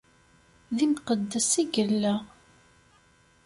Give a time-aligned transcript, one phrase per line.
[0.75, 2.15] D imqeddes i yella!